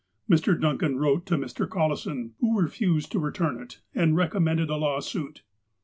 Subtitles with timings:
[0.27, 0.59] Mr.
[0.59, 1.67] Duncan wrote to Mr.
[1.69, 5.43] Collison, who refused to return it, and recommended a lawsuit.